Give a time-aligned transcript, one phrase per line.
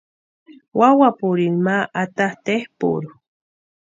[0.79, 3.11] Wawapurini ma atasti epʼurhu.